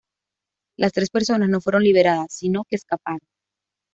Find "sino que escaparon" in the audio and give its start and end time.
2.35-3.19